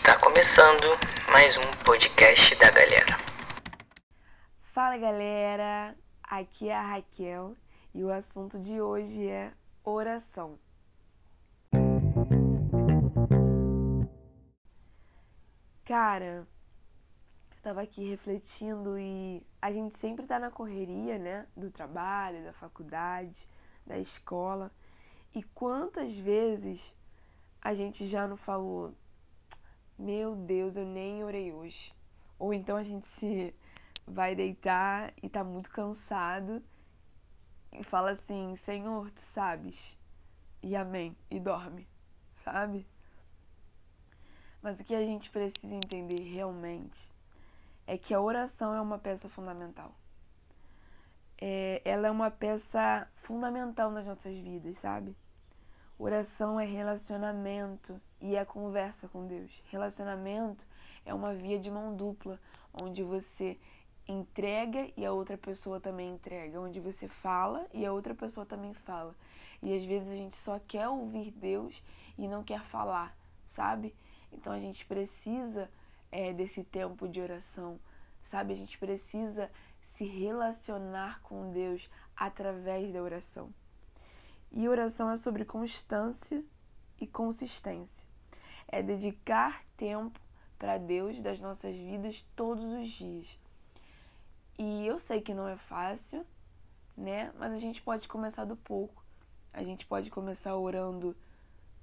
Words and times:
Está 0.00 0.18
começando 0.18 0.98
mais 1.30 1.58
um 1.58 1.84
podcast 1.84 2.54
da 2.56 2.70
galera. 2.70 3.18
Fala 4.72 4.96
galera, 4.96 5.94
aqui 6.22 6.70
é 6.70 6.74
a 6.74 6.80
Raquel 6.80 7.54
e 7.94 8.02
o 8.02 8.10
assunto 8.10 8.58
de 8.58 8.80
hoje 8.80 9.28
é 9.28 9.52
oração. 9.84 10.58
Cara, 15.84 16.24
eu 16.24 16.46
tava 17.62 17.82
aqui 17.82 18.08
refletindo 18.08 18.98
e 18.98 19.46
a 19.60 19.70
gente 19.70 19.98
sempre 19.98 20.24
tá 20.24 20.38
na 20.38 20.50
correria, 20.50 21.18
né? 21.18 21.46
Do 21.54 21.70
trabalho, 21.70 22.42
da 22.42 22.54
faculdade, 22.54 23.46
da 23.86 23.98
escola. 23.98 24.72
E 25.34 25.42
quantas 25.42 26.16
vezes 26.16 26.94
a 27.60 27.74
gente 27.74 28.06
já 28.06 28.26
não 28.26 28.38
falou, 28.38 28.94
meu 30.00 30.34
Deus, 30.34 30.76
eu 30.76 30.86
nem 30.86 31.22
orei 31.22 31.52
hoje. 31.52 31.92
Ou 32.38 32.54
então 32.54 32.76
a 32.76 32.82
gente 32.82 33.06
se 33.06 33.54
vai 34.06 34.34
deitar 34.34 35.12
e 35.22 35.28
tá 35.28 35.44
muito 35.44 35.70
cansado 35.70 36.62
e 37.70 37.84
fala 37.84 38.12
assim, 38.12 38.56
Senhor, 38.56 39.10
tu 39.10 39.20
sabes. 39.20 39.96
E 40.62 40.74
amém. 40.74 41.14
E 41.30 41.38
dorme, 41.38 41.86
sabe? 42.36 42.86
Mas 44.62 44.80
o 44.80 44.84
que 44.84 44.94
a 44.94 45.04
gente 45.04 45.30
precisa 45.30 45.74
entender 45.74 46.22
realmente 46.22 47.10
é 47.86 47.96
que 47.96 48.14
a 48.14 48.20
oração 48.20 48.74
é 48.74 48.80
uma 48.80 48.98
peça 48.98 49.28
fundamental. 49.28 49.94
É, 51.38 51.80
ela 51.84 52.08
é 52.08 52.10
uma 52.10 52.30
peça 52.30 53.08
fundamental 53.16 53.90
nas 53.90 54.06
nossas 54.06 54.36
vidas, 54.38 54.78
sabe? 54.78 55.16
Oração 56.02 56.58
é 56.58 56.64
relacionamento 56.64 58.00
e 58.22 58.34
é 58.34 58.42
conversa 58.42 59.06
com 59.06 59.26
Deus. 59.26 59.62
Relacionamento 59.66 60.66
é 61.04 61.12
uma 61.12 61.34
via 61.34 61.58
de 61.58 61.70
mão 61.70 61.94
dupla, 61.94 62.40
onde 62.72 63.02
você 63.02 63.58
entrega 64.08 64.90
e 64.96 65.04
a 65.04 65.12
outra 65.12 65.36
pessoa 65.36 65.78
também 65.78 66.14
entrega, 66.14 66.58
onde 66.58 66.80
você 66.80 67.06
fala 67.06 67.66
e 67.74 67.84
a 67.84 67.92
outra 67.92 68.14
pessoa 68.14 68.46
também 68.46 68.72
fala. 68.72 69.14
E 69.62 69.76
às 69.76 69.84
vezes 69.84 70.10
a 70.10 70.16
gente 70.16 70.38
só 70.38 70.58
quer 70.58 70.88
ouvir 70.88 71.32
Deus 71.32 71.82
e 72.16 72.26
não 72.26 72.42
quer 72.42 72.64
falar, 72.64 73.14
sabe? 73.46 73.94
Então 74.32 74.54
a 74.54 74.58
gente 74.58 74.86
precisa 74.86 75.70
é, 76.10 76.32
desse 76.32 76.64
tempo 76.64 77.06
de 77.06 77.20
oração, 77.20 77.78
sabe? 78.22 78.54
A 78.54 78.56
gente 78.56 78.78
precisa 78.78 79.50
se 79.78 80.04
relacionar 80.04 81.20
com 81.20 81.52
Deus 81.52 81.90
através 82.16 82.90
da 82.90 83.02
oração. 83.02 83.52
E 84.52 84.68
oração 84.68 85.10
é 85.10 85.16
sobre 85.16 85.44
constância 85.44 86.44
e 87.00 87.06
consistência. 87.06 88.06
É 88.66 88.82
dedicar 88.82 89.64
tempo 89.76 90.20
para 90.58 90.76
Deus 90.76 91.20
das 91.20 91.40
nossas 91.40 91.74
vidas 91.76 92.24
todos 92.34 92.64
os 92.64 92.88
dias. 92.88 93.38
E 94.58 94.86
eu 94.86 94.98
sei 94.98 95.20
que 95.20 95.32
não 95.32 95.48
é 95.48 95.56
fácil, 95.56 96.26
né? 96.96 97.32
Mas 97.38 97.52
a 97.52 97.58
gente 97.58 97.80
pode 97.80 98.08
começar 98.08 98.44
do 98.44 98.56
pouco. 98.56 99.02
A 99.52 99.62
gente 99.62 99.86
pode 99.86 100.10
começar 100.10 100.54
orando 100.54 101.16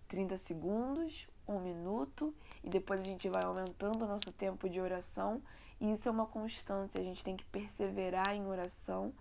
30 0.08 0.38
segundos, 0.38 1.28
um 1.48 1.60
minuto, 1.60 2.34
e 2.64 2.70
depois 2.70 3.00
a 3.00 3.04
gente 3.04 3.28
vai 3.30 3.44
aumentando 3.44 4.04
o 4.04 4.08
nosso 4.08 4.32
tempo 4.32 4.70
de 4.70 4.80
oração. 4.80 5.42
E 5.80 5.92
isso 5.92 6.08
é 6.08 6.12
uma 6.12 6.26
constância, 6.26 7.00
a 7.00 7.04
gente 7.04 7.24
tem 7.24 7.36
que 7.36 7.46
perseverar 7.46 8.36
em 8.36 8.46
oração, 8.46 9.14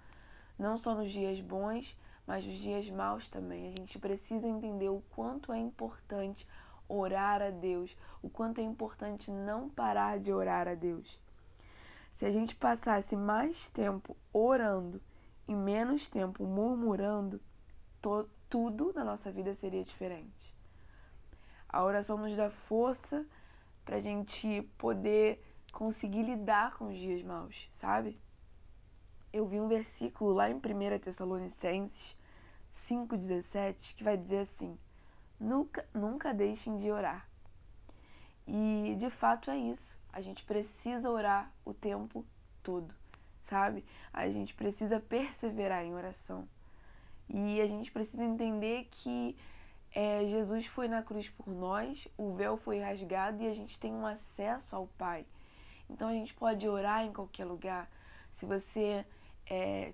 não 0.58 0.78
só 0.78 0.94
nos 0.94 1.10
dias 1.10 1.40
bons, 1.40 1.96
mas 2.26 2.44
nos 2.44 2.58
dias 2.58 2.88
maus 2.90 3.30
também. 3.30 3.68
A 3.68 3.70
gente 3.70 3.98
precisa 3.98 4.46
entender 4.46 4.88
o 4.88 5.02
quanto 5.14 5.52
é 5.52 5.58
importante 5.58 6.46
orar 6.88 7.42
a 7.42 7.50
Deus, 7.50 7.96
o 8.22 8.28
quanto 8.28 8.60
é 8.60 8.64
importante 8.64 9.30
não 9.30 9.68
parar 9.68 10.18
de 10.18 10.32
orar 10.32 10.66
a 10.68 10.74
Deus. 10.74 11.20
Se 12.10 12.24
a 12.24 12.32
gente 12.32 12.54
passasse 12.54 13.14
mais 13.14 13.68
tempo 13.68 14.16
orando 14.32 15.00
e 15.46 15.54
menos 15.54 16.08
tempo 16.08 16.44
murmurando, 16.44 17.40
tudo 18.48 18.92
na 18.94 19.04
nossa 19.04 19.30
vida 19.30 19.54
seria 19.54 19.84
diferente. 19.84 20.54
A 21.68 21.84
oração 21.84 22.16
nos 22.16 22.34
dá 22.36 22.48
força 22.48 23.26
para 23.84 23.96
a 23.96 24.00
gente 24.00 24.62
poder 24.78 25.44
conseguir 25.72 26.22
lidar 26.22 26.76
com 26.76 26.88
os 26.88 26.96
dias 26.96 27.22
maus, 27.22 27.70
sabe? 27.76 28.18
Eu 29.36 29.44
vi 29.44 29.60
um 29.60 29.68
versículo 29.68 30.32
lá 30.32 30.48
em 30.48 30.54
1 30.54 30.60
Tessalonicenses 30.98 32.16
5,17 32.88 33.94
que 33.94 34.02
vai 34.02 34.16
dizer 34.16 34.38
assim: 34.38 34.78
nunca, 35.38 35.86
nunca 35.92 36.32
deixem 36.32 36.78
de 36.78 36.90
orar. 36.90 37.28
E 38.46 38.96
de 38.98 39.10
fato 39.10 39.50
é 39.50 39.58
isso. 39.58 39.94
A 40.10 40.22
gente 40.22 40.42
precisa 40.42 41.10
orar 41.10 41.52
o 41.66 41.74
tempo 41.74 42.24
todo, 42.62 42.94
sabe? 43.42 43.84
A 44.10 44.26
gente 44.26 44.54
precisa 44.54 44.98
perseverar 44.98 45.84
em 45.84 45.94
oração. 45.94 46.48
E 47.28 47.60
a 47.60 47.66
gente 47.66 47.92
precisa 47.92 48.24
entender 48.24 48.88
que 48.90 49.36
é, 49.94 50.24
Jesus 50.24 50.64
foi 50.64 50.88
na 50.88 51.02
cruz 51.02 51.28
por 51.28 51.48
nós, 51.48 52.08
o 52.16 52.32
véu 52.32 52.56
foi 52.56 52.80
rasgado 52.80 53.42
e 53.42 53.48
a 53.48 53.54
gente 53.54 53.78
tem 53.78 53.92
um 53.92 54.06
acesso 54.06 54.74
ao 54.74 54.86
Pai. 54.96 55.26
Então 55.90 56.08
a 56.08 56.14
gente 56.14 56.32
pode 56.32 56.66
orar 56.66 57.04
em 57.04 57.12
qualquer 57.12 57.44
lugar. 57.44 57.86
Se 58.32 58.46
você 58.46 59.04
é, 59.48 59.92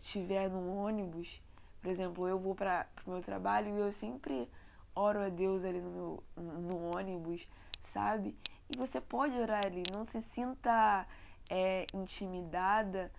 num 0.49 0.77
ônibus 0.79 1.41
por 1.83 1.91
exemplo, 1.91 2.29
eu 2.29 2.39
vou 2.39 2.55
para 2.55 2.87
o 3.05 3.11
meu 3.11 3.21
trabalho 3.21 3.77
e 3.77 3.81
eu 3.81 3.93
sempre 3.93 4.49
oro 4.95 5.21
a 5.21 5.29
Deus 5.29 5.65
ali 5.65 5.81
no, 5.81 5.91
meu, 5.91 6.23
no 6.37 6.97
ônibus, 6.97 7.47
sabe? 7.81 8.37
E 8.71 8.77
você 8.77 9.01
pode 9.01 9.37
orar 9.37 9.67
ali, 9.67 9.83
não 9.93 10.05
se 10.05 10.23
sinta 10.23 11.05
é, 11.51 11.85
intimidada, 11.93 13.11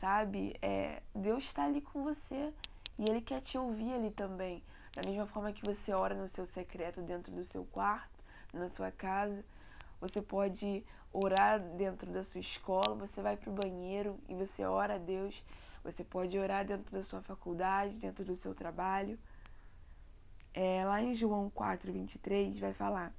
sabe? 0.00 0.56
É, 0.62 1.02
Deus 1.14 1.44
está 1.44 1.66
ali 1.66 1.82
com 1.82 2.02
você 2.02 2.50
e 2.98 3.04
Ele 3.10 3.20
quer 3.20 3.42
te 3.42 3.58
ouvir 3.58 3.92
ali 3.92 4.10
também. 4.10 4.62
Da 4.94 5.02
mesma 5.02 5.26
forma 5.26 5.52
que 5.52 5.62
você 5.62 5.92
ora 5.92 6.14
no 6.14 6.30
seu 6.30 6.46
secreto 6.46 7.02
dentro 7.02 7.30
do 7.30 7.44
seu 7.44 7.66
quarto, 7.66 8.24
na 8.54 8.70
sua 8.70 8.90
casa, 8.90 9.44
você 10.00 10.22
pode 10.22 10.82
orar 11.12 11.60
dentro 11.60 12.10
da 12.10 12.24
sua 12.24 12.40
escola, 12.40 12.94
você 12.94 13.20
vai 13.20 13.36
para 13.36 13.50
o 13.50 13.52
banheiro 13.52 14.18
e 14.30 14.34
você 14.34 14.64
ora 14.64 14.94
a 14.94 14.98
Deus. 14.98 15.44
Você 15.90 16.04
pode 16.04 16.38
orar 16.38 16.66
dentro 16.66 16.92
da 16.92 17.02
sua 17.02 17.22
faculdade, 17.22 17.98
dentro 17.98 18.22
do 18.22 18.36
seu 18.36 18.54
trabalho. 18.54 19.18
É, 20.52 20.84
lá 20.84 21.00
em 21.00 21.14
João 21.14 21.48
4, 21.48 21.90
23, 21.90 22.58
vai 22.58 22.74
falar: 22.74 23.10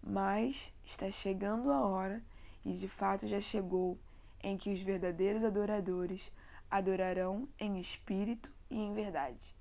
Mas 0.00 0.72
está 0.84 1.10
chegando 1.10 1.72
a 1.72 1.84
hora, 1.84 2.22
e 2.64 2.72
de 2.74 2.86
fato 2.86 3.26
já 3.26 3.40
chegou, 3.40 3.98
em 4.44 4.56
que 4.56 4.70
os 4.72 4.80
verdadeiros 4.80 5.42
adoradores 5.42 6.30
adorarão 6.70 7.48
em 7.58 7.80
espírito 7.80 8.48
e 8.70 8.78
em 8.78 8.94
verdade. 8.94 9.56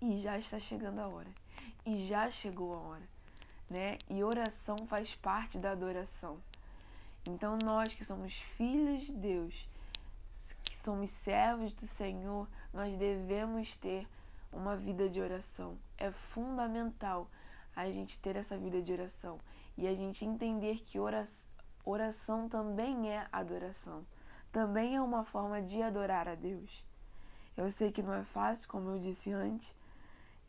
E 0.00 0.20
já 0.20 0.36
está 0.36 0.58
chegando 0.58 0.98
a 0.98 1.06
hora. 1.06 1.30
E 1.86 2.08
já 2.08 2.28
chegou 2.28 2.74
a 2.74 2.78
hora. 2.78 3.08
Né? 3.70 3.98
E 4.10 4.24
oração 4.24 4.76
faz 4.88 5.14
parte 5.14 5.58
da 5.58 5.70
adoração. 5.70 6.40
Então, 7.24 7.56
nós 7.64 7.94
que 7.94 8.04
somos 8.04 8.34
filhos 8.56 9.02
de 9.06 9.12
Deus, 9.12 9.68
somos 10.88 11.10
servos 11.10 11.74
do 11.74 11.86
Senhor, 11.86 12.48
nós 12.72 12.96
devemos 12.96 13.76
ter 13.76 14.08
uma 14.50 14.74
vida 14.74 15.06
de 15.06 15.20
oração. 15.20 15.78
É 15.98 16.10
fundamental 16.10 17.30
a 17.76 17.90
gente 17.90 18.18
ter 18.20 18.36
essa 18.36 18.56
vida 18.56 18.80
de 18.80 18.90
oração 18.90 19.38
e 19.76 19.86
a 19.86 19.94
gente 19.94 20.24
entender 20.24 20.76
que 20.86 20.98
oração 21.84 22.48
também 22.48 23.12
é 23.12 23.28
adoração, 23.30 24.06
também 24.50 24.96
é 24.96 25.02
uma 25.02 25.24
forma 25.24 25.60
de 25.60 25.82
adorar 25.82 26.26
a 26.26 26.34
Deus. 26.34 26.82
Eu 27.54 27.70
sei 27.70 27.92
que 27.92 28.02
não 28.02 28.14
é 28.14 28.24
fácil, 28.24 28.66
como 28.66 28.88
eu 28.88 28.98
disse 28.98 29.30
antes, 29.30 29.76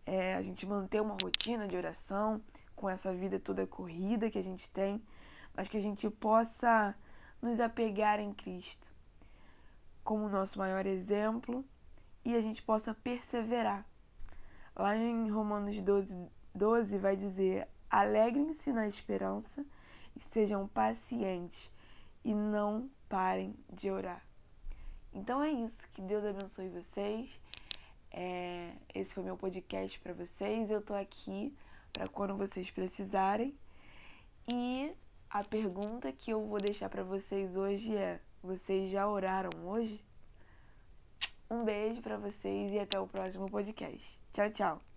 é, 0.05 0.35
a 0.35 0.41
gente 0.41 0.65
manter 0.65 1.01
uma 1.01 1.17
rotina 1.21 1.67
de 1.67 1.75
oração 1.75 2.41
com 2.77 2.89
essa 2.89 3.13
vida 3.13 3.37
toda 3.37 3.67
corrida 3.67 4.31
que 4.31 4.39
a 4.39 4.43
gente 4.43 4.71
tem, 4.71 5.03
mas 5.53 5.67
que 5.67 5.75
a 5.75 5.81
gente 5.81 6.09
possa 6.09 6.95
nos 7.41 7.59
apegar 7.59 8.21
em 8.21 8.31
Cristo 8.31 8.88
como 10.09 10.27
nosso 10.27 10.57
maior 10.57 10.87
exemplo 10.87 11.63
e 12.25 12.35
a 12.35 12.41
gente 12.41 12.63
possa 12.63 12.95
perseverar. 12.95 13.87
Lá 14.75 14.97
em 14.97 15.29
Romanos 15.29 15.79
12, 15.79 16.27
12 16.55 16.97
vai 16.97 17.15
dizer: 17.15 17.67
alegrem-se 17.87 18.73
na 18.73 18.87
esperança 18.87 19.63
e 20.15 20.19
sejam 20.19 20.67
pacientes 20.67 21.69
e 22.25 22.33
não 22.33 22.89
parem 23.07 23.55
de 23.71 23.91
orar. 23.91 24.25
Então 25.13 25.43
é 25.43 25.51
isso. 25.51 25.87
Que 25.93 26.01
Deus 26.01 26.25
abençoe 26.25 26.69
vocês. 26.69 27.39
É, 28.09 28.73
esse 28.95 29.13
foi 29.13 29.23
meu 29.23 29.37
podcast 29.37 29.99
para 29.99 30.13
vocês. 30.13 30.71
Eu 30.71 30.81
tô 30.81 30.95
aqui 30.95 31.55
para 31.93 32.07
quando 32.07 32.35
vocês 32.35 32.71
precisarem. 32.71 33.55
E 34.51 34.91
a 35.29 35.43
pergunta 35.43 36.11
que 36.11 36.31
eu 36.31 36.43
vou 36.47 36.57
deixar 36.57 36.89
para 36.89 37.03
vocês 37.03 37.55
hoje 37.55 37.95
é: 37.95 38.19
vocês 38.41 38.89
já 38.89 39.07
oraram 39.07 39.49
hoje? 39.65 40.03
Um 41.49 41.63
beijo 41.63 42.01
para 42.01 42.17
vocês 42.17 42.71
e 42.71 42.79
até 42.79 42.99
o 42.99 43.07
próximo 43.07 43.49
podcast. 43.49 44.19
Tchau, 44.31 44.49
tchau. 44.51 44.88